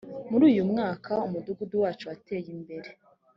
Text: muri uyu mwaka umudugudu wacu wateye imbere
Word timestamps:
muri 0.29 0.43
uyu 0.51 0.63
mwaka 0.71 1.11
umudugudu 1.27 1.75
wacu 1.83 2.03
wateye 2.09 2.47
imbere 2.55 2.89